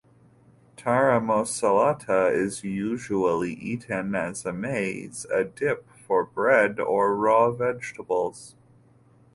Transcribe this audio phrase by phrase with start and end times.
[0.77, 8.55] Taramosalata is usually eaten as a "meze", a dip for bread or raw vegetables.